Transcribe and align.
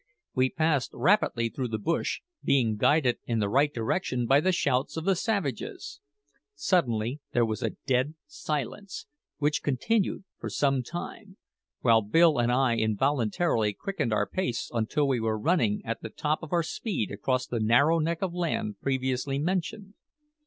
We 0.33 0.49
passed 0.49 0.89
rapidly 0.95 1.49
through 1.49 1.67
the 1.67 1.77
bush, 1.77 2.21
being 2.43 2.75
guided 2.75 3.19
in 3.27 3.37
the 3.37 3.47
right 3.47 3.71
direction 3.71 4.25
by 4.25 4.39
the 4.39 4.51
shouts 4.51 4.97
of 4.97 5.05
the 5.05 5.15
savages. 5.15 5.99
Suddenly 6.55 7.19
there 7.33 7.45
was 7.45 7.61
a 7.61 7.75
dead 7.85 8.15
silence, 8.25 9.05
which 9.37 9.61
continued 9.61 10.23
for 10.39 10.49
some 10.49 10.81
time, 10.81 11.37
while 11.81 12.01
Bill 12.01 12.39
and 12.39 12.51
I 12.51 12.77
involuntarily 12.77 13.73
quickened 13.73 14.11
our 14.11 14.25
pace 14.25 14.71
until 14.73 15.07
we 15.07 15.19
were 15.19 15.37
running 15.37 15.83
at 15.85 16.01
the 16.01 16.09
top 16.09 16.41
of 16.41 16.51
our 16.51 16.63
speed 16.63 17.11
across 17.11 17.45
the 17.45 17.59
narrow 17.59 17.99
neck 17.99 18.23
of 18.23 18.33
land 18.33 18.81
previously 18.81 19.37
mentioned. 19.37 19.93